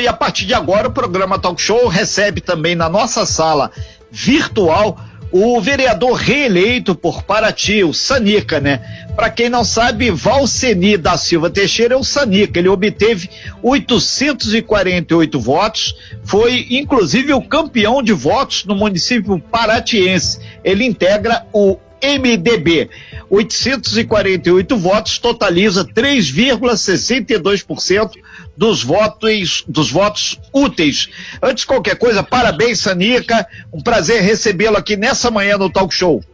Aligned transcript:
E 0.00 0.06
a 0.06 0.12
partir 0.12 0.46
de 0.46 0.54
agora 0.54 0.88
o 0.88 0.92
programa 0.92 1.38
Talk 1.38 1.60
Show 1.60 1.88
recebe 1.88 2.40
também 2.40 2.74
na 2.74 2.88
nossa 2.88 3.24
sala 3.24 3.70
virtual 4.10 4.98
o 5.32 5.60
vereador 5.60 6.14
reeleito 6.14 6.94
por 6.94 7.22
Paraty, 7.22 7.84
o 7.84 7.92
Sanica, 7.92 8.60
né? 8.60 8.80
Para 9.14 9.28
quem 9.28 9.50
não 9.50 9.64
sabe, 9.64 10.10
Valceni 10.10 10.96
da 10.96 11.18
Silva 11.18 11.50
Teixeira 11.50 11.94
é 11.94 11.96
o 11.96 12.04
Sanica. 12.04 12.58
Ele 12.58 12.68
obteve 12.68 13.28
848 13.62 15.40
votos, 15.40 15.94
foi 16.24 16.66
inclusive 16.70 17.32
o 17.32 17.42
campeão 17.42 18.02
de 18.02 18.12
votos 18.12 18.64
no 18.64 18.74
município 18.74 19.38
paratiense. 19.38 20.38
Ele 20.62 20.84
integra 20.84 21.44
o 21.52 21.78
MDB. 22.02 22.90
848 23.28 24.76
votos 24.76 25.18
totaliza 25.18 25.84
3,62% 25.84 28.12
dos 28.56 28.82
votos, 28.82 29.64
dos 29.68 29.90
votos 29.90 30.40
úteis. 30.52 31.08
Antes 31.42 31.62
de 31.62 31.66
qualquer 31.66 31.96
coisa, 31.96 32.22
parabéns, 32.22 32.80
Sanica. 32.80 33.46
Um 33.72 33.82
prazer 33.82 34.22
recebê-lo 34.22 34.76
aqui 34.76 34.96
nessa 34.96 35.30
manhã 35.30 35.58
no 35.58 35.70
Talk 35.70 35.94
Show. 35.94 36.24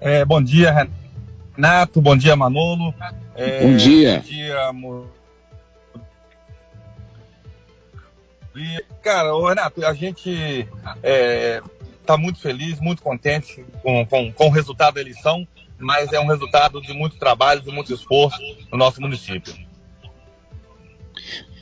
É, 0.00 0.24
bom 0.24 0.42
dia, 0.42 0.90
Renato. 1.54 2.00
Bom 2.00 2.16
dia, 2.16 2.36
Manolo. 2.36 2.94
É, 3.34 3.60
bom 3.60 3.76
dia. 3.76 4.18
Bom 4.18 4.24
dia, 4.28 4.64
Cara, 9.02 9.30
Renato, 9.46 9.84
a 9.84 9.92
gente 9.92 10.66
é, 11.02 11.62
está 12.00 12.16
muito 12.16 12.40
feliz, 12.40 12.80
muito 12.80 13.02
contente 13.02 13.64
com, 13.82 14.06
com, 14.06 14.32
com 14.32 14.46
o 14.46 14.50
resultado 14.50 14.94
da 14.94 15.00
eleição, 15.00 15.46
mas 15.78 16.12
é 16.12 16.18
um 16.18 16.26
resultado 16.26 16.80
de 16.80 16.94
muito 16.94 17.18
trabalho, 17.18 17.60
de 17.60 17.70
muito 17.70 17.92
esforço 17.92 18.38
no 18.72 18.78
nosso 18.78 19.00
município. 19.00 19.65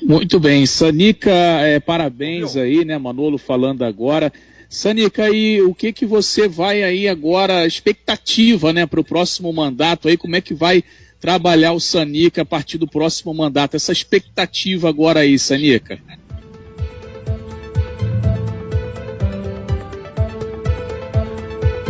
Muito 0.02 0.38
bem, 0.38 0.66
Sanica, 0.66 1.30
é, 1.30 1.80
parabéns 1.80 2.56
aí, 2.56 2.84
né, 2.84 2.98
Manolo 2.98 3.38
falando 3.38 3.84
agora. 3.84 4.32
Sanica, 4.68 5.30
e 5.30 5.62
o 5.62 5.74
que 5.74 5.92
que 5.92 6.04
você 6.04 6.48
vai 6.48 6.82
aí 6.82 7.08
agora, 7.08 7.66
expectativa, 7.66 8.72
né, 8.72 8.86
para 8.86 9.00
o 9.00 9.04
próximo 9.04 9.52
mandato 9.52 10.08
aí, 10.08 10.16
como 10.16 10.36
é 10.36 10.40
que 10.40 10.52
vai 10.52 10.82
trabalhar 11.20 11.72
o 11.72 11.80
Sanica 11.80 12.42
a 12.42 12.44
partir 12.44 12.76
do 12.76 12.86
próximo 12.86 13.32
mandato? 13.32 13.76
Essa 13.76 13.92
expectativa 13.92 14.88
agora 14.88 15.20
aí, 15.20 15.38
Sanica. 15.38 15.98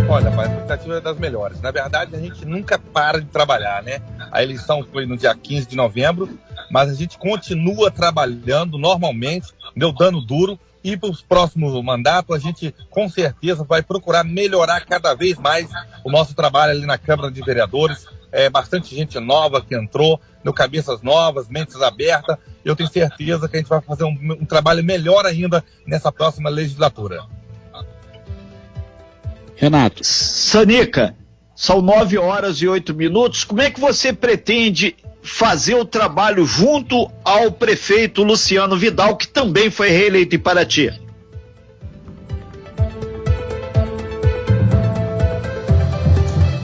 Olha, 0.09 0.29
a 0.29 0.45
expectativa 0.45 0.99
é 0.99 1.01
das 1.01 1.19
melhores. 1.19 1.61
Na 1.61 1.71
verdade, 1.71 2.15
a 2.15 2.21
gente 2.21 2.45
nunca 2.45 2.79
para 2.79 3.21
de 3.21 3.27
trabalhar, 3.27 3.83
né? 3.83 4.01
A 4.31 4.43
eleição 4.43 4.87
foi 4.93 5.07
no 5.07 5.17
dia 5.17 5.35
15 5.35 5.67
de 5.67 5.75
novembro, 5.75 6.39
mas 6.71 6.91
a 6.91 6.95
gente 6.95 7.19
continua 7.19 7.91
trabalhando 7.91 8.79
normalmente, 8.79 9.49
deu 9.77 9.93
dano 9.93 10.21
duro, 10.21 10.59
e 10.85 10.99
para 10.99 11.09
os 11.09 11.23
próximos 11.23 11.83
mandatos, 11.83 12.37
a 12.37 12.39
gente 12.39 12.75
com 12.91 13.09
certeza 13.09 13.65
vai 13.65 13.83
procurar 13.83 14.23
melhorar 14.23 14.85
cada 14.85 15.15
vez 15.15 15.39
mais 15.39 15.67
o 16.05 16.11
nosso 16.11 16.35
trabalho 16.35 16.73
ali 16.73 16.85
na 16.85 16.99
Câmara 16.99 17.31
de 17.31 17.41
Vereadores. 17.41 18.07
É 18.31 18.51
bastante 18.51 18.95
gente 18.95 19.19
nova 19.19 19.63
que 19.63 19.75
entrou, 19.75 20.21
no 20.45 20.53
cabeças 20.53 21.01
novas, 21.01 21.49
mentes 21.49 21.81
abertas. 21.81 22.37
Eu 22.63 22.77
tenho 22.77 22.91
certeza 22.91 23.49
que 23.49 23.57
a 23.57 23.61
gente 23.61 23.69
vai 23.69 23.81
fazer 23.81 24.05
um, 24.05 24.39
um 24.41 24.45
trabalho 24.45 24.85
melhor 24.85 25.25
ainda 25.25 25.65
nessa 25.87 26.13
próxima 26.13 26.51
legislatura. 26.51 27.25
Renato. 29.57 30.05
Sanica, 30.05 31.17
são 31.55 31.81
nove 31.81 32.19
horas 32.19 32.59
e 32.59 32.69
oito 32.69 32.93
minutos. 32.93 33.45
Como 33.45 33.63
é 33.63 33.71
que 33.71 33.81
você 33.81 34.13
pretende 34.13 34.97
fazer 35.25 35.75
o 35.75 35.87
trabalho 35.87 36.45
junto 36.45 37.11
ao 37.25 37.51
prefeito 37.51 38.23
Luciano 38.23 38.77
Vidal, 38.77 39.17
que 39.17 39.27
também 39.27 39.71
foi 39.71 39.89
reeleito 39.89 40.37
em 40.37 40.39
Paraty? 40.39 40.93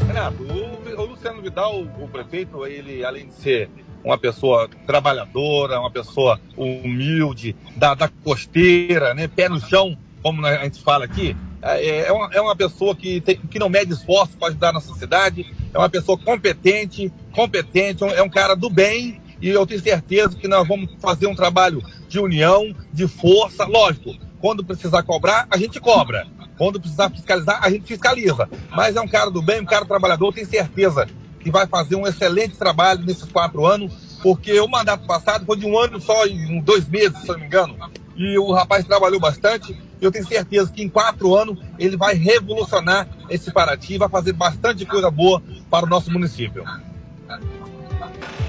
Renato, 0.06 0.42
o, 0.42 1.04
Luciano 1.06 1.40
Vidal, 1.40 1.80
o 1.80 2.06
prefeito, 2.08 2.66
ele 2.66 3.02
além 3.02 3.28
de 3.28 3.34
ser 3.36 3.70
uma 4.04 4.18
pessoa 4.18 4.68
trabalhadora, 4.86 5.80
uma 5.80 5.90
pessoa 5.90 6.38
humilde, 6.54 7.56
da, 7.74 7.94
da 7.94 8.08
costeira, 8.08 9.14
né, 9.14 9.26
pé 9.26 9.48
no 9.48 9.58
chão, 9.58 9.96
como 10.22 10.44
a 10.44 10.64
gente 10.64 10.82
fala 10.82 11.06
aqui, 11.06 11.34
é, 11.62 12.08
é, 12.08 12.12
uma, 12.12 12.30
é 12.32 12.40
uma 12.40 12.56
pessoa 12.56 12.94
que, 12.94 13.20
tem, 13.22 13.36
que 13.36 13.58
não 13.58 13.68
mede 13.68 13.92
esforço 13.92 14.36
para 14.38 14.48
ajudar 14.48 14.72
na 14.72 14.80
sociedade, 14.80 15.46
é 15.72 15.78
uma 15.78 15.88
pessoa 15.88 16.18
competente, 16.18 17.12
competente, 17.40 18.04
é 18.04 18.22
um 18.22 18.28
cara 18.28 18.54
do 18.54 18.68
bem 18.68 19.18
e 19.40 19.48
eu 19.48 19.66
tenho 19.66 19.80
certeza 19.80 20.36
que 20.36 20.46
nós 20.46 20.68
vamos 20.68 20.90
fazer 21.00 21.26
um 21.26 21.34
trabalho 21.34 21.82
de 22.06 22.18
união, 22.18 22.74
de 22.92 23.08
força, 23.08 23.64
lógico. 23.64 24.14
Quando 24.38 24.62
precisar 24.62 25.02
cobrar, 25.04 25.46
a 25.50 25.56
gente 25.56 25.80
cobra. 25.80 26.26
Quando 26.58 26.78
precisar 26.78 27.08
fiscalizar, 27.08 27.58
a 27.62 27.70
gente 27.70 27.86
fiscaliza. 27.86 28.46
Mas 28.72 28.94
é 28.94 29.00
um 29.00 29.08
cara 29.08 29.30
do 29.30 29.40
bem, 29.40 29.62
um 29.62 29.64
cara 29.64 29.86
trabalhador, 29.86 30.34
tenho 30.34 30.46
certeza 30.46 31.08
que 31.40 31.50
vai 31.50 31.66
fazer 31.66 31.96
um 31.96 32.06
excelente 32.06 32.58
trabalho 32.58 33.06
nesses 33.06 33.24
quatro 33.24 33.64
anos, 33.64 33.90
porque 34.22 34.60
o 34.60 34.68
mandato 34.68 35.06
passado 35.06 35.46
foi 35.46 35.56
de 35.56 35.64
um 35.64 35.78
ano 35.78 35.98
só, 35.98 36.26
em 36.26 36.60
dois 36.60 36.86
meses, 36.86 37.18
se 37.20 37.28
não 37.28 37.38
me 37.38 37.46
engano. 37.46 37.74
E 38.14 38.36
o 38.38 38.52
rapaz 38.52 38.84
trabalhou 38.84 39.18
bastante 39.18 39.74
eu 40.00 40.10
tenho 40.10 40.26
certeza 40.26 40.72
que 40.72 40.82
em 40.82 40.88
quatro 40.88 41.34
anos 41.34 41.58
ele 41.78 41.96
vai 41.96 42.14
revolucionar 42.14 43.06
esse 43.28 43.52
Paraty, 43.52 43.98
vai 43.98 44.08
fazer 44.08 44.32
bastante 44.32 44.86
coisa 44.86 45.10
boa 45.10 45.42
para 45.70 45.84
o 45.84 45.88
nosso 45.88 46.10
município. 46.10 46.64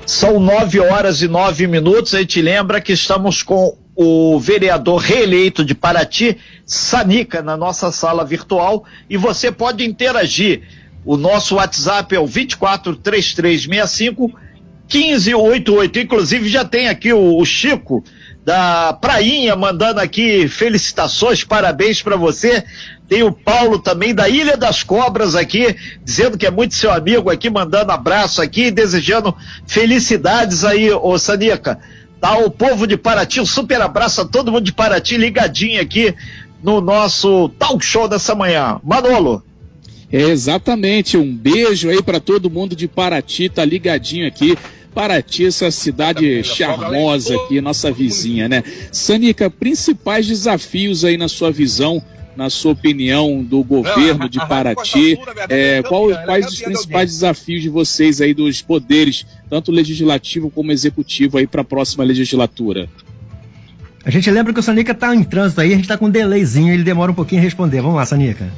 São 0.06 0.40
nove 0.40 0.80
horas 0.80 1.22
e 1.22 1.28
nove 1.28 1.68
minutos. 1.68 2.14
A 2.14 2.20
gente 2.20 2.42
lembra 2.42 2.80
que 2.82 2.94
estamos 2.94 3.44
com 3.44 3.78
o 3.96 4.40
vereador 4.40 4.98
reeleito 4.98 5.64
de 5.64 5.76
Paraty, 5.76 6.38
Sanica, 6.66 7.42
na 7.42 7.56
nossa 7.56 7.90
sala 7.92 8.26
virtual. 8.26 8.84
E 9.10 9.18
você 9.18 9.52
pode 9.52 9.86
interagir. 9.86 10.64
O 11.06 11.18
nosso 11.18 11.56
WhatsApp 11.56 12.16
é 12.16 12.20
o 12.20 12.28
243365 12.28 14.32
1588. 14.94 16.00
Inclusive 16.00 16.50
já 16.50 16.66
tem 16.66 16.88
aqui 16.88 17.14
o, 17.14 17.38
o 17.38 17.46
Chico 17.46 18.04
da 18.44 18.94
Prainha 18.94 19.56
mandando 19.56 20.00
aqui 20.00 20.48
felicitações, 20.48 21.44
parabéns 21.44 22.02
para 22.02 22.16
você. 22.16 22.64
Tem 23.08 23.24
o 23.24 23.32
Paulo 23.32 23.78
também 23.78 24.16
da 24.16 24.28
Ilha 24.28 24.58
das 24.58 24.84
Cobras 24.84 25.36
aqui, 25.36 25.76
dizendo 26.04 26.38
que 26.38 26.46
é 26.46 26.52
muito 26.52 26.74
seu 26.74 26.92
amigo 26.92 27.30
aqui, 27.30 27.50
mandando 27.50 27.92
abraço 27.92 28.42
aqui, 28.42 28.72
desejando 28.72 29.36
felicidades 29.68 30.64
aí, 30.64 30.92
ô 30.92 31.18
Sanica. 31.18 31.80
Tá 32.20 32.38
o 32.38 32.50
povo 32.52 32.86
de 32.86 32.98
Paraty, 32.98 33.42
um 33.42 33.46
super 33.46 33.82
abraço 33.82 34.22
a 34.22 34.26
todo 34.26 34.52
mundo 34.52 34.64
de 34.64 34.72
Paraty 34.72 35.18
ligadinho 35.18 35.82
aqui 35.82 36.16
no 36.64 36.80
nosso 36.80 37.50
talk 37.60 37.84
show 37.84 38.08
dessa 38.08 38.36
manhã. 38.36 38.80
Manolo. 38.84 39.44
Exatamente, 40.12 41.18
um 41.18 41.36
beijo 41.36 41.90
aí 41.90 42.02
para 42.04 42.20
todo 42.20 42.50
mundo 42.50 42.76
de 42.76 42.88
Paraty, 42.88 43.50
tá 43.50 43.64
ligadinho 43.64 44.28
aqui 44.28 44.58
Paraty, 44.94 45.46
essa 45.46 45.72
cidade 45.72 46.44
charmosa 46.44 47.36
aqui, 47.36 47.62
nossa 47.62 47.92
vizinha, 47.92 48.50
né? 48.50 48.64
Sanica, 48.92 49.50
principais 49.50 50.28
desafios 50.28 51.06
aí 51.06 51.18
na 51.18 51.28
sua 51.28 51.52
visão, 51.52 52.04
na 52.36 52.50
sua 52.50 52.74
opinião, 52.74 53.44
do 53.44 53.64
governo 53.64 54.28
de 54.28 54.40
Paraty? 54.48 55.18
É, 55.50 55.82
qual, 55.84 56.10
quais 56.26 56.48
os 56.48 56.62
principais 56.62 57.10
desafios 57.10 57.62
de 57.62 57.70
vocês 57.70 58.22
aí 58.22 58.34
dos 58.34 58.62
poderes, 58.62 59.26
tanto 59.50 59.72
legislativo 59.72 60.50
como 60.50 60.72
executivo 60.72 61.38
aí 61.38 61.48
para 61.48 61.62
a 61.62 61.66
próxima 61.66 62.04
legislatura? 62.04 62.90
A 64.04 64.10
gente 64.10 64.30
lembra 64.32 64.52
que 64.52 64.60
o 64.60 64.64
Sanica 64.64 64.94
está 64.94 65.16
em 65.16 65.24
trânsito 65.24 65.62
aí, 65.62 65.72
a 65.74 65.76
gente 65.76 65.84
está 65.84 65.98
com 65.98 66.08
um 66.08 66.10
delayzinho, 66.10 66.74
ele 66.74 66.84
demora 66.84 67.12
um 67.12 67.16
pouquinho 67.16 67.40
a 67.40 67.44
responder. 67.44 67.82
Vamos 67.82 67.98
lá, 67.98 68.06
Sanica. 68.06 68.52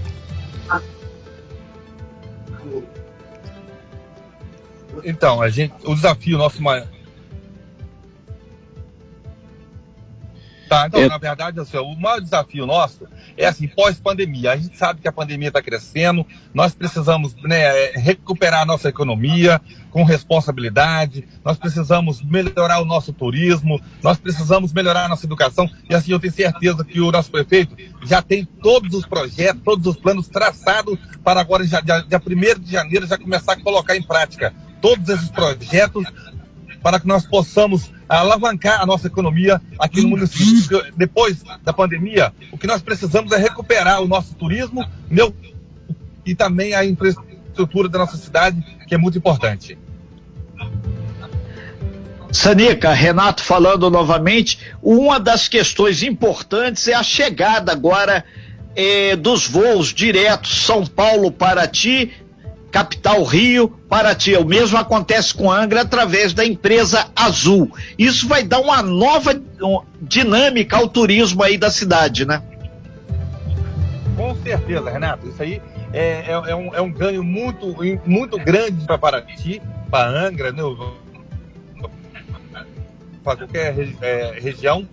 Então, 5.03 5.41
a 5.41 5.49
gente, 5.49 5.73
o 5.83 5.93
desafio 5.93 6.37
nosso 6.37 6.61
maior. 6.61 6.87
Tá, 10.73 10.87
então, 10.87 11.01
é... 11.01 11.07
na 11.07 11.19
verdade, 11.19 11.59
assim, 11.59 11.77
o 11.77 11.95
maior 11.95 12.19
desafio 12.19 12.65
nosso 12.65 13.07
é 13.37 13.45
assim, 13.45 13.67
pós-pandemia. 13.67 14.53
A 14.53 14.55
gente 14.55 14.75
sabe 14.75 15.01
que 15.01 15.07
a 15.07 15.11
pandemia 15.11 15.49
está 15.49 15.61
crescendo, 15.61 16.25
nós 16.51 16.73
precisamos 16.73 17.35
né, 17.43 17.91
recuperar 17.91 18.63
a 18.63 18.65
nossa 18.65 18.89
economia 18.89 19.61
com 19.91 20.03
responsabilidade, 20.03 21.27
nós 21.45 21.57
precisamos 21.57 22.23
melhorar 22.23 22.79
o 22.79 22.85
nosso 22.85 23.13
turismo, 23.13 23.79
nós 24.01 24.17
precisamos 24.17 24.73
melhorar 24.73 25.05
a 25.05 25.07
nossa 25.09 25.27
educação, 25.27 25.69
e 25.87 25.93
assim 25.93 26.11
eu 26.11 26.19
tenho 26.19 26.33
certeza 26.33 26.83
que 26.83 26.99
o 26.99 27.11
nosso 27.11 27.29
prefeito 27.29 27.77
já 28.03 28.19
tem 28.23 28.43
todos 28.43 28.95
os 28.95 29.05
projetos, 29.05 29.61
todos 29.63 29.85
os 29.85 29.95
planos 29.95 30.27
traçados 30.27 30.97
para 31.23 31.39
agora, 31.39 31.63
já, 31.65 31.81
dia, 31.81 32.01
dia 32.01 32.19
1 32.19 32.59
de 32.59 32.71
janeiro, 32.71 33.05
já 33.05 33.17
começar 33.17 33.53
a 33.53 33.61
colocar 33.61 33.95
em 33.95 34.01
prática 34.01 34.51
todos 34.83 35.07
esses 35.07 35.29
projetos 35.29 36.03
para 36.81 36.99
que 36.99 37.07
nós 37.07 37.25
possamos 37.25 37.89
alavancar 38.09 38.81
a 38.81 38.85
nossa 38.85 39.07
economia 39.07 39.61
aqui 39.79 40.01
no 40.01 40.09
município. 40.09 40.83
Depois 40.97 41.41
da 41.63 41.71
pandemia, 41.71 42.33
o 42.51 42.57
que 42.57 42.67
nós 42.67 42.81
precisamos 42.81 43.31
é 43.31 43.37
recuperar 43.37 44.01
o 44.01 44.07
nosso 44.09 44.35
turismo 44.35 44.85
meu, 45.09 45.33
e 46.25 46.35
também 46.35 46.73
a 46.73 46.83
infraestrutura 46.83 47.87
da 47.87 47.99
nossa 47.99 48.17
cidade, 48.17 48.61
que 48.85 48.93
é 48.93 48.97
muito 48.97 49.17
importante. 49.17 49.77
Sanica, 52.29 52.91
Renato 52.91 53.41
falando 53.41 53.89
novamente, 53.89 54.59
uma 54.81 55.17
das 55.17 55.47
questões 55.47 56.03
importantes 56.03 56.89
é 56.89 56.93
a 56.93 57.03
chegada 57.03 57.71
agora 57.71 58.25
eh, 58.75 59.15
dos 59.15 59.47
voos 59.47 59.93
diretos 59.93 60.65
São 60.65 60.85
Paulo 60.85 61.31
Paraty, 61.31 62.11
capital 62.73 63.23
Rio, 63.23 63.69
Paraty. 63.87 64.35
O 64.35 64.43
mesmo 64.43 64.79
acontece 64.79 65.31
com 65.31 65.51
Angra 65.51 65.81
através 65.81 66.33
da 66.33 66.43
empresa 66.43 67.05
Azul. 67.15 67.71
Isso 67.99 68.27
vai 68.27 68.43
dar 68.43 68.59
uma 68.59 68.81
nova 68.81 69.39
dinâmica 70.01 70.77
ao 70.77 70.89
turismo 70.89 71.43
aí 71.43 71.55
da 71.55 71.69
cidade, 71.69 72.25
né? 72.25 72.41
Com 74.17 74.35
certeza, 74.41 74.89
Renato. 74.89 75.29
Isso 75.29 75.43
aí 75.43 75.61
é, 75.93 76.31
é, 76.31 76.31
é, 76.31 76.55
um, 76.55 76.73
é 76.73 76.81
um, 76.81 76.91
ganho 76.91 77.23
muito, 77.23 77.75
muito 78.07 78.39
grande 78.39 78.83
para 78.87 78.97
Paraty, 78.97 79.61
para 79.91 80.09
Angra, 80.09 80.51
né? 80.51 80.63
para 83.23 83.37
qualquer 83.37 83.75
é, 84.01 84.39
região, 84.39 84.87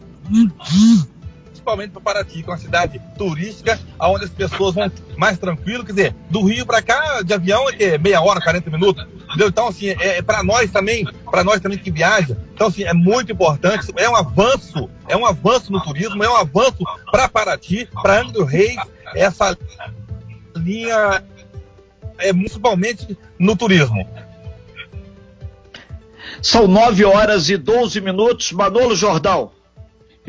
principalmente 1.46 1.92
para 1.92 2.00
Paraty, 2.02 2.42
que 2.42 2.50
é 2.50 2.52
uma 2.52 2.58
cidade 2.58 3.00
turística, 3.16 3.80
onde 3.98 4.26
as 4.26 4.30
pessoas 4.30 4.74
vão 4.74 4.90
mais 5.20 5.38
tranquilo, 5.38 5.84
quer 5.84 5.92
dizer, 5.92 6.16
do 6.30 6.42
Rio 6.42 6.64
para 6.64 6.80
cá, 6.80 7.20
de 7.22 7.34
avião 7.34 7.66
é 7.78 7.98
meia 7.98 8.22
hora, 8.22 8.40
40 8.40 8.70
minutos, 8.70 9.06
entendeu? 9.24 9.48
Então, 9.48 9.68
assim, 9.68 9.88
é, 9.88 10.16
é 10.16 10.22
para 10.22 10.42
nós 10.42 10.70
também, 10.70 11.06
para 11.30 11.44
nós 11.44 11.60
também 11.60 11.76
que 11.76 11.90
viaja, 11.90 12.38
então, 12.54 12.68
assim, 12.68 12.84
é 12.84 12.94
muito 12.94 13.30
importante, 13.30 13.92
é 13.96 14.08
um 14.08 14.16
avanço, 14.16 14.88
é 15.06 15.14
um 15.14 15.26
avanço 15.26 15.70
no 15.70 15.78
turismo, 15.82 16.24
é 16.24 16.30
um 16.30 16.36
avanço 16.36 16.78
para 17.12 17.28
Paraty, 17.28 17.86
para 18.02 18.22
Angra 18.22 18.46
Reis, 18.46 18.76
essa 19.14 19.56
linha, 20.56 21.22
é, 22.18 22.32
principalmente 22.32 23.18
no 23.38 23.54
turismo. 23.54 24.08
São 26.42 26.66
9 26.66 27.04
horas 27.04 27.50
e 27.50 27.56
12 27.56 28.00
minutos. 28.00 28.52
Manolo 28.52 28.96
Jordão. 28.96 29.50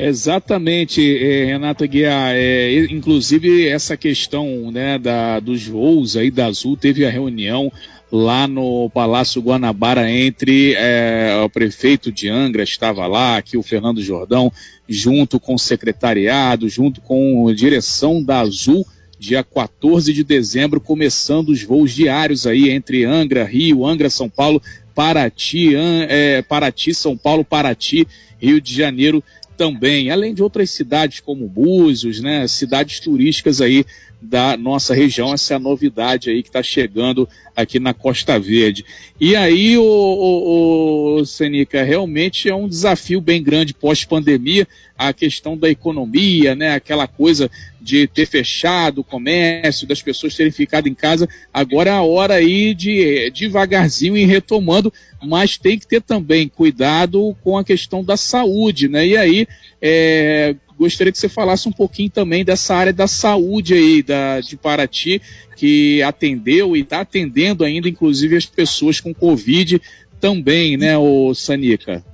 Exatamente, 0.04 1.00
é, 1.00 1.44
Renata 1.44 1.86
Guiar. 1.86 2.32
É, 2.34 2.86
inclusive, 2.90 3.68
essa 3.68 3.96
questão 3.96 4.70
né, 4.72 4.98
da, 4.98 5.38
dos 5.38 5.64
voos 5.66 6.16
aí 6.16 6.28
da 6.28 6.46
Azul, 6.46 6.76
teve 6.76 7.06
a 7.06 7.10
reunião 7.10 7.72
lá 8.10 8.48
no 8.48 8.90
Palácio 8.90 9.40
Guanabara 9.40 10.10
entre 10.10 10.74
é, 10.74 11.40
o 11.44 11.48
prefeito 11.48 12.10
de 12.10 12.28
Angra, 12.28 12.64
estava 12.64 13.06
lá, 13.06 13.36
aqui 13.36 13.56
o 13.56 13.62
Fernando 13.62 14.02
Jordão, 14.02 14.52
junto 14.88 15.38
com 15.38 15.54
o 15.54 15.58
secretariado, 15.58 16.68
junto 16.68 17.00
com 17.00 17.48
a 17.48 17.54
direção 17.54 18.22
da 18.22 18.40
Azul, 18.40 18.84
dia 19.18 19.44
14 19.44 20.12
de 20.12 20.24
dezembro, 20.24 20.80
começando 20.80 21.50
os 21.50 21.62
voos 21.62 21.92
diários 21.92 22.44
aí 22.44 22.70
entre 22.70 23.04
Angra, 23.04 23.44
Rio, 23.44 23.86
Angra, 23.86 24.10
São 24.10 24.28
Paulo, 24.28 24.60
Paraty, 24.94 25.74
é, 26.08 26.42
Paraty, 26.42 26.92
São 26.92 27.16
Paulo, 27.16 27.44
Paraty, 27.44 28.06
Rio 28.42 28.60
de 28.60 28.74
Janeiro 28.74 29.22
também, 29.56 30.10
além 30.10 30.34
de 30.34 30.42
outras 30.42 30.70
cidades 30.70 31.20
como 31.20 31.48
Búzios, 31.48 32.20
né, 32.20 32.48
cidades 32.48 32.98
turísticas 32.98 33.60
aí 33.60 33.84
da 34.20 34.56
nossa 34.56 34.94
região, 34.94 35.34
essa 35.34 35.54
é 35.54 35.56
a 35.56 35.60
novidade 35.60 36.30
aí 36.30 36.42
que 36.42 36.48
está 36.48 36.62
chegando 36.62 37.28
aqui 37.56 37.80
na 37.80 37.92
Costa 37.92 38.38
Verde. 38.38 38.84
E 39.20 39.34
aí, 39.34 39.76
o, 39.76 39.82
o, 39.82 41.16
o 41.16 41.26
Senica, 41.26 41.82
realmente 41.82 42.48
é 42.48 42.54
um 42.54 42.68
desafio 42.68 43.20
bem 43.20 43.42
grande 43.42 43.74
pós-pandemia, 43.74 44.66
a 44.96 45.12
questão 45.12 45.56
da 45.56 45.68
economia, 45.68 46.54
né, 46.54 46.72
aquela 46.72 47.08
coisa 47.08 47.50
de 47.80 48.06
ter 48.06 48.26
fechado 48.26 49.00
o 49.00 49.04
comércio, 49.04 49.88
das 49.88 50.00
pessoas 50.00 50.36
terem 50.36 50.52
ficado 50.52 50.88
em 50.88 50.94
casa, 50.94 51.28
agora 51.52 51.90
é 51.90 51.92
a 51.92 52.02
hora 52.02 52.34
aí 52.34 52.74
de 52.74 53.28
devagarzinho 53.30 54.16
ir 54.16 54.26
retomando, 54.26 54.92
mas 55.22 55.56
tem 55.56 55.78
que 55.78 55.86
ter 55.86 56.02
também 56.02 56.48
cuidado 56.48 57.36
com 57.42 57.56
a 57.56 57.64
questão 57.64 58.02
da 58.02 58.16
saúde, 58.16 58.88
né, 58.88 59.06
e 59.06 59.16
aí, 59.16 59.46
é, 59.80 60.54
gostaria 60.78 61.12
que 61.12 61.18
você 61.18 61.28
falasse 61.28 61.68
um 61.68 61.72
pouquinho 61.72 62.10
também 62.10 62.44
dessa 62.44 62.74
área 62.74 62.92
da 62.92 63.06
saúde 63.06 63.74
aí 63.74 64.02
da, 64.02 64.40
de 64.40 64.56
Paraty, 64.56 65.22
que 65.56 66.02
atendeu 66.02 66.76
e 66.76 66.80
está 66.80 67.00
atendendo 67.00 67.64
ainda, 67.64 67.88
inclusive, 67.88 68.36
as 68.36 68.46
pessoas 68.46 69.00
com 69.00 69.14
Covid 69.14 69.80
também, 70.20 70.76
né, 70.76 70.96
o 70.98 71.34
Sanica? 71.34 72.04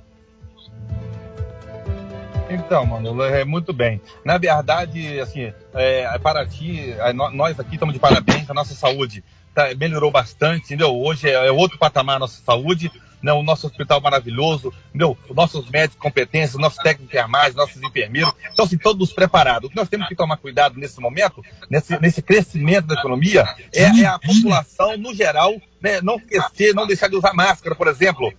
Então, 2.49 2.83
Manolo, 2.85 3.23
é 3.23 3.45
muito 3.45 3.71
bem. 3.71 4.01
Na 4.25 4.37
verdade, 4.37 5.19
assim, 5.19 5.53
é, 5.73 6.17
Paraty, 6.17 6.95
nós 7.33 7.59
aqui 7.59 7.75
estamos 7.75 7.93
de 7.93 7.99
parabéns, 7.99 8.49
a 8.49 8.53
nossa 8.53 8.73
saúde 8.73 9.23
tá, 9.67 9.75
melhorou 9.75 10.11
bastante, 10.11 10.65
entendeu? 10.65 10.95
Hoje 10.95 11.29
é, 11.29 11.33
é 11.33 11.51
outro 11.51 11.77
patamar 11.77 12.17
a 12.17 12.19
nossa 12.19 12.41
saúde 12.43 12.91
né, 13.21 13.33
o 13.33 13.43
nosso 13.43 13.67
hospital 13.67 14.01
maravilhoso, 14.01 14.73
entendeu? 14.89 15.17
os 15.27 15.35
nossos 15.35 15.69
médicos 15.69 16.01
competentes, 16.01 16.55
os 16.55 16.61
nossos 16.61 16.79
técnicos 16.79 17.11
de 17.11 17.17
enfermagem, 17.17 17.53
nossos 17.53 17.81
enfermeiros. 17.81 18.33
Então, 18.51 18.65
assim, 18.65 18.77
todos 18.77 19.11
preparados. 19.11 19.67
O 19.67 19.69
que 19.69 19.75
nós 19.75 19.89
temos 19.89 20.07
que 20.07 20.15
tomar 20.15 20.37
cuidado 20.37 20.79
nesse 20.79 20.99
momento, 20.99 21.43
nesse, 21.69 21.99
nesse 21.99 22.21
crescimento 22.21 22.87
da 22.87 22.95
economia, 22.95 23.43
é, 23.73 23.83
é 23.83 24.05
a 24.05 24.19
população, 24.19 24.97
no 24.97 25.13
geral, 25.13 25.53
né, 25.81 26.01
não 26.01 26.15
esquecer, 26.15 26.73
não 26.73 26.87
deixar 26.87 27.09
de 27.09 27.15
usar 27.15 27.33
máscara, 27.33 27.75
por 27.75 27.87
exemplo. 27.87 28.33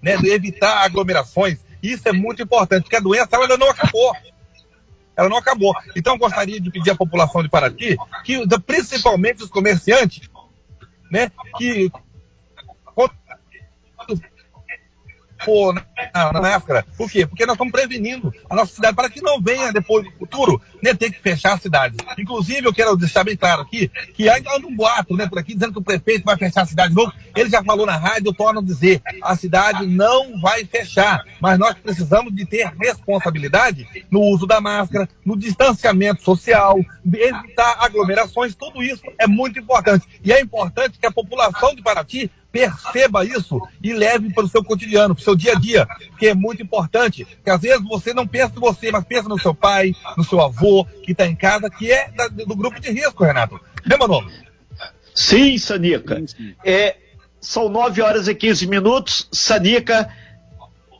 Né, 0.00 0.14
evitar 0.26 0.84
aglomerações. 0.84 1.58
Isso 1.82 2.08
é 2.08 2.12
muito 2.12 2.42
importante, 2.42 2.84
porque 2.84 2.96
a 2.96 3.00
doença 3.00 3.36
ainda 3.36 3.56
não 3.56 3.68
acabou 3.68 4.14
ela 5.16 5.28
não 5.28 5.38
acabou. 5.38 5.74
Então, 5.96 6.18
gostaria 6.18 6.60
de 6.60 6.70
pedir 6.70 6.90
à 6.90 6.94
população 6.94 7.42
de 7.42 7.48
Paraty, 7.48 7.96
que 8.22 8.46
principalmente 8.66 9.42
os 9.42 9.50
comerciantes, 9.50 10.28
né? 11.10 11.30
Que 11.56 11.90
pôr 15.44 15.74
na, 16.14 16.32
na, 16.32 16.40
máscara. 16.40 16.84
Por 16.96 17.10
quê? 17.10 17.26
Porque 17.26 17.46
nós 17.46 17.54
estamos 17.54 17.72
prevenindo 17.72 18.32
a 18.48 18.54
nossa 18.54 18.74
cidade 18.74 18.94
para 18.94 19.08
que 19.08 19.22
não 19.22 19.40
venha 19.40 19.72
depois 19.72 20.04
no 20.04 20.12
futuro 20.12 20.60
né, 20.82 20.94
ter 20.94 21.10
que 21.10 21.20
fechar 21.20 21.54
a 21.54 21.58
cidade. 21.58 21.96
Inclusive, 22.18 22.66
eu 22.66 22.74
quero 22.74 22.96
deixar 22.96 23.24
bem 23.24 23.36
claro 23.36 23.62
aqui 23.62 23.90
que 24.14 24.28
ainda 24.28 24.54
anda 24.54 24.66
um 24.66 24.76
boato 24.76 25.16
né, 25.16 25.26
por 25.26 25.38
aqui 25.38 25.54
dizendo 25.54 25.72
que 25.72 25.78
o 25.78 25.82
prefeito 25.82 26.24
vai 26.24 26.36
fechar 26.36 26.62
a 26.62 26.66
cidade 26.66 26.90
de 26.90 26.96
novo. 26.96 27.12
Ele 27.34 27.48
já 27.48 27.62
falou 27.62 27.86
na 27.86 27.96
rádio, 27.96 28.28
eu 28.28 28.34
torno 28.34 28.60
a 28.60 28.62
dizer, 28.62 29.00
a 29.22 29.36
cidade 29.36 29.86
não 29.86 30.40
vai 30.40 30.64
fechar, 30.64 31.24
mas 31.40 31.58
nós 31.58 31.74
precisamos 31.74 32.34
de 32.34 32.44
ter 32.44 32.72
responsabilidade 32.80 33.86
no 34.10 34.20
uso 34.20 34.46
da 34.46 34.60
máscara, 34.60 35.08
no 35.24 35.36
distanciamento 35.36 36.22
social, 36.22 36.78
evitar 37.14 37.76
aglomerações, 37.80 38.54
tudo 38.54 38.82
isso 38.82 39.02
é 39.18 39.26
muito 39.26 39.58
importante. 39.58 40.06
E 40.22 40.32
é 40.32 40.40
importante 40.40 40.98
que 40.98 41.06
a 41.06 41.12
população 41.12 41.74
de 41.74 41.82
Paraty 41.82 42.30
perceba 42.56 43.22
isso 43.22 43.60
e 43.82 43.92
leve 43.92 44.32
para 44.32 44.44
o 44.44 44.48
seu 44.48 44.64
cotidiano, 44.64 45.14
para 45.14 45.20
o 45.20 45.24
seu 45.24 45.36
dia 45.36 45.52
a 45.52 45.56
dia, 45.56 45.85
que 46.18 46.28
é 46.28 46.34
muito 46.34 46.62
importante. 46.62 47.26
Que 47.44 47.50
às 47.50 47.60
vezes 47.60 47.82
você 47.86 48.12
não 48.12 48.26
pensa 48.26 48.52
em 48.56 48.60
você, 48.60 48.90
mas 48.90 49.04
pensa 49.04 49.28
no 49.28 49.38
seu 49.38 49.54
pai, 49.54 49.92
no 50.16 50.24
seu 50.24 50.40
avô, 50.40 50.86
que 51.02 51.12
está 51.12 51.26
em 51.26 51.36
casa, 51.36 51.70
que 51.70 51.90
é 51.90 52.10
da, 52.10 52.28
do 52.28 52.56
grupo 52.56 52.80
de 52.80 52.90
risco, 52.90 53.24
Renato. 53.24 53.60
Né, 53.84 53.96
Manolo? 53.96 54.30
Sim, 55.14 55.56
Sanica. 55.56 56.22
É, 56.64 56.96
são 57.40 57.68
9 57.68 58.02
horas 58.02 58.28
e 58.28 58.34
15 58.34 58.66
minutos. 58.66 59.28
Sanica, 59.32 60.08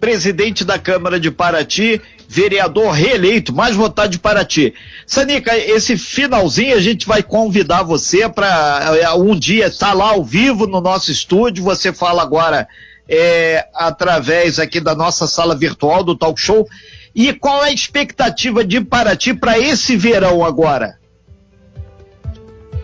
presidente 0.01 0.65
da 0.65 0.79
Câmara 0.79 1.19
de 1.19 1.31
Paraty, 1.31 2.01
vereador 2.29 2.93
reeleito, 2.93 3.55
mais 3.55 3.75
votado 3.77 4.11
de 4.11 4.19
Paraty. 4.19 4.75
Sanica, 5.07 5.57
esse 5.57 5.97
finalzinho 5.97 6.77
a 6.77 6.81
gente 6.81 7.07
vai 7.07 7.23
convidar 7.23 7.83
você 7.83 8.29
para 8.29 8.97
é, 9.01 9.11
um 9.13 9.39
dia 9.39 9.67
estar 9.67 9.89
tá 9.89 9.93
lá 9.93 10.11
ao 10.11 10.25
vivo 10.25 10.67
no 10.67 10.81
nosso 10.81 11.11
estúdio. 11.11 11.65
Você 11.65 11.93
fala 11.93 12.23
agora 12.23 12.69
é, 13.09 13.69
através 13.75 14.59
aqui 14.59 14.81
da 14.81 14.95
nossa 14.95 15.27
sala 15.27 15.55
virtual 15.55 16.03
do 16.03 16.17
Talk 16.17 16.41
Show. 16.41 16.67
E 17.15 17.33
qual 17.33 17.65
é 17.65 17.69
a 17.69 17.73
expectativa 17.73 18.65
de 18.65 18.81
Paraty 18.81 19.33
para 19.33 19.59
esse 19.59 19.97
verão 19.97 20.45
agora? 20.45 20.99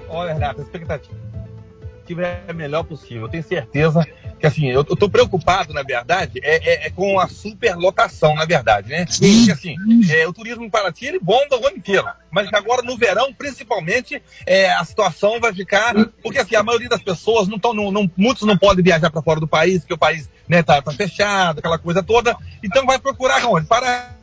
Olha, 0.09 0.33
Renato, 0.35 0.61
a 0.61 0.65
expectativa 0.65 1.32
é 2.21 2.43
a 2.49 2.53
melhor 2.53 2.85
possível. 2.85 3.23
Eu 3.23 3.29
tenho 3.29 3.43
certeza 3.43 4.07
que 4.39 4.47
assim, 4.47 4.67
eu, 4.67 4.81
estou 4.81 5.09
preocupado, 5.09 5.73
na 5.73 5.83
verdade, 5.83 6.41
é, 6.43 6.57
é, 6.57 6.87
é, 6.87 6.91
com 6.91 7.21
a 7.21 7.29
superlotação, 7.29 8.35
na 8.35 8.45
verdade, 8.45 8.89
né? 8.89 9.07
Porque 9.07 9.53
assim, 9.53 9.77
é, 10.11 10.27
o 10.27 10.33
turismo 10.33 10.65
em 10.65 10.71
Paraty 10.71 11.07
ele 11.07 11.21
bomba 11.21 11.57
o 11.57 11.67
ano 11.67 11.77
inteiro. 11.77 12.07
Mas 12.31 12.53
agora 12.53 12.83
no 12.83 12.97
verão, 12.97 13.33
principalmente, 13.33 14.21
é, 14.45 14.73
a 14.73 14.85
situação 14.85 15.39
vai 15.39 15.53
ficar. 15.53 15.95
Porque 16.23 16.39
assim, 16.39 16.57
a 16.57 16.63
maioria 16.63 16.89
das 16.89 17.03
pessoas 17.03 17.47
não 17.47 17.57
estão. 17.57 17.73
Não, 17.73 17.93
não, 17.93 18.11
muitos 18.17 18.43
não 18.47 18.59
podem 18.59 18.83
viajar 18.83 19.11
para 19.11 19.23
fora 19.23 19.39
do 19.39 19.47
país, 19.47 19.81
porque 19.81 19.95
o 19.95 19.99
país 19.99 20.29
né, 20.49 20.63
tá, 20.63 20.83
tá 20.83 20.93
fechado, 20.93 21.59
aquela 21.59 21.79
coisa 21.79 22.03
toda. 22.03 22.37
Então 22.63 22.85
vai 22.85 22.99
procurar 22.99 23.45
onde? 23.47 23.67
Para 23.67 24.22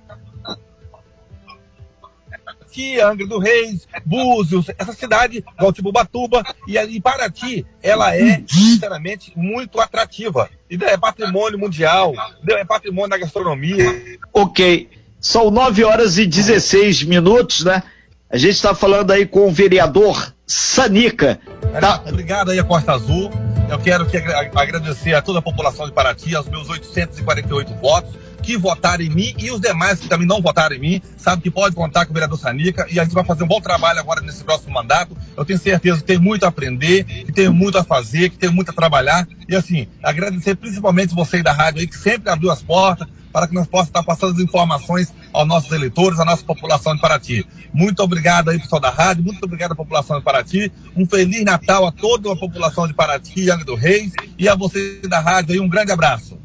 Paraty, 2.69 2.99
Angra 3.01 3.27
do 3.27 3.39
Reis, 3.39 3.87
Búzios, 4.05 4.67
essa 4.77 4.93
cidade, 4.93 5.43
Guatibubatuba 5.59 6.43
e 6.67 6.77
ali 6.77 7.01
Paraty, 7.01 7.65
ela 7.81 8.15
é, 8.15 8.43
sinceramente, 8.47 9.33
muito 9.35 9.79
atrativa. 9.79 10.49
E 10.69 10.75
é 10.83 10.97
patrimônio 10.97 11.57
mundial, 11.57 12.13
é 12.47 12.63
patrimônio 12.63 13.09
da 13.09 13.17
gastronomia. 13.17 14.19
Ok. 14.31 14.89
São 15.19 15.51
9 15.51 15.83
horas 15.83 16.17
e 16.17 16.25
16 16.25 17.03
minutos, 17.03 17.65
né? 17.65 17.83
A 18.29 18.37
gente 18.37 18.51
está 18.51 18.75
falando 18.75 19.11
aí 19.11 19.25
com 19.25 19.47
o 19.47 19.51
vereador 19.51 20.33
Sanica. 20.45 21.39
Tá... 21.81 22.03
Obrigado 22.07 22.51
aí 22.51 22.59
a 22.59 22.63
Costa 22.63 22.93
Azul 22.93 23.29
Eu 23.69 23.79
quero 23.79 24.05
que 24.05 24.17
agradecer 24.17 25.13
a 25.13 25.21
toda 25.21 25.39
a 25.39 25.41
população 25.41 25.87
de 25.87 25.91
Paraty, 25.91 26.35
aos 26.35 26.47
meus 26.47 26.69
848 26.69 27.73
votos 27.75 28.28
que 28.39 28.57
votaram 28.57 29.03
em 29.03 29.09
mim 29.09 29.33
e 29.37 29.51
os 29.51 29.59
demais 29.61 29.99
que 29.99 30.07
também 30.07 30.27
não 30.27 30.41
votaram 30.41 30.75
em 30.75 30.79
mim, 30.79 31.01
sabe 31.17 31.41
que 31.41 31.51
pode 31.51 31.75
contar 31.75 32.05
com 32.05 32.11
o 32.11 32.13
vereador 32.13 32.39
Sanica 32.39 32.87
e 32.89 32.99
a 32.99 33.03
gente 33.03 33.13
vai 33.13 33.23
fazer 33.23 33.43
um 33.43 33.47
bom 33.47 33.61
trabalho 33.61 33.99
agora 33.99 34.21
nesse 34.21 34.43
próximo 34.43 34.73
mandato. 34.73 35.15
Eu 35.35 35.45
tenho 35.45 35.59
certeza 35.59 35.97
que 35.97 36.05
tem 36.05 36.17
muito 36.17 36.45
a 36.45 36.49
aprender, 36.49 37.03
que 37.03 37.31
tem 37.31 37.49
muito 37.49 37.77
a 37.77 37.83
fazer, 37.83 38.29
que 38.29 38.37
tem 38.37 38.49
muito 38.49 38.71
a 38.71 38.73
trabalhar. 38.73 39.27
E 39.47 39.55
assim, 39.55 39.87
agradecer 40.03 40.55
principalmente 40.55 41.13
você 41.13 41.43
da 41.43 41.51
rádio 41.51 41.81
aí, 41.81 41.87
que 41.87 41.97
sempre 41.97 42.29
abriu 42.29 42.51
as 42.51 42.61
portas 42.61 43.07
para 43.31 43.47
que 43.47 43.53
nós 43.53 43.67
possamos 43.67 43.89
estar 43.89 44.03
passando 44.03 44.33
as 44.33 44.39
informações 44.39 45.13
aos 45.31 45.47
nossos 45.47 45.71
eleitores, 45.71 46.19
à 46.19 46.25
nossa 46.25 46.43
população 46.43 46.95
de 46.95 47.01
Paraty. 47.01 47.45
Muito 47.73 48.01
obrigado 48.01 48.49
aí, 48.49 48.59
pessoal 48.59 48.81
da 48.81 48.89
rádio, 48.89 49.23
muito 49.23 49.43
obrigado 49.43 49.73
à 49.73 49.75
população 49.75 50.17
de 50.17 50.23
Paraty. 50.23 50.71
Um 50.95 51.05
Feliz 51.05 51.43
Natal 51.43 51.85
a 51.85 51.91
toda 51.91 52.31
a 52.31 52.35
população 52.35 52.87
de 52.87 52.93
Paraty, 52.93 53.49
Angra 53.51 53.65
do 53.65 53.75
Reis, 53.75 54.11
e 54.37 54.49
a 54.49 54.55
você 54.55 55.01
da 55.07 55.19
rádio 55.19 55.53
aí, 55.53 55.59
um 55.59 55.69
grande 55.69 55.91
abraço. 55.91 56.38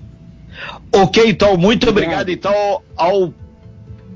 Ok, 0.93 1.23
então, 1.27 1.57
muito 1.57 1.89
obrigado 1.89 2.29
então 2.29 2.81
ao 2.97 3.33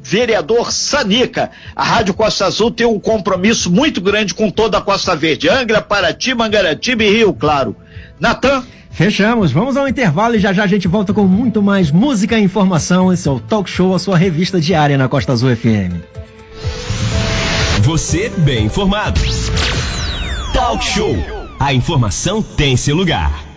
vereador 0.02 0.72
Sanica. 0.72 1.50
A 1.74 1.82
Rádio 1.84 2.14
Costa 2.14 2.46
Azul 2.46 2.70
tem 2.70 2.86
um 2.86 2.98
compromisso 2.98 3.70
muito 3.70 4.00
grande 4.00 4.34
com 4.34 4.50
toda 4.50 4.78
a 4.78 4.80
Costa 4.80 5.14
Verde, 5.14 5.48
Angra, 5.48 5.82
Paraty, 5.82 6.34
Mangaratiba 6.34 7.04
e 7.04 7.10
Rio 7.10 7.32
Claro. 7.32 7.76
Natan? 8.18 8.64
Fechamos, 8.90 9.52
vamos 9.52 9.76
ao 9.76 9.86
intervalo 9.86 10.34
e 10.34 10.40
já 10.40 10.52
já 10.52 10.64
a 10.64 10.66
gente 10.66 10.88
volta 10.88 11.14
com 11.14 11.24
muito 11.24 11.62
mais 11.62 11.90
música 11.90 12.38
e 12.38 12.42
informação. 12.42 13.12
Esse 13.12 13.28
é 13.28 13.30
o 13.30 13.38
Talk 13.38 13.68
Show, 13.70 13.94
a 13.94 13.98
sua 13.98 14.16
revista 14.16 14.60
diária 14.60 14.98
na 14.98 15.08
Costa 15.08 15.32
Azul 15.32 15.54
FM. 15.54 16.02
Você 17.82 18.28
bem 18.38 18.64
informado. 18.64 19.20
Talk 20.52 20.84
Show. 20.84 21.16
A 21.60 21.72
informação 21.72 22.42
tem 22.42 22.76
seu 22.76 22.96
lugar. 22.96 23.47